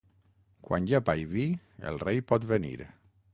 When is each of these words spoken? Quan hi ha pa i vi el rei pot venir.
Quan 0.67 0.87
hi 0.91 0.95
ha 0.97 1.01
pa 1.09 1.15
i 1.23 1.27
vi 1.33 1.45
el 1.91 2.01
rei 2.05 2.23
pot 2.33 2.49
venir. 2.55 2.75